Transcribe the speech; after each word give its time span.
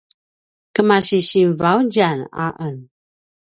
kemasi 0.73 1.19
sinvaudjan 1.29 2.19
a 2.45 2.47
en 2.67 2.77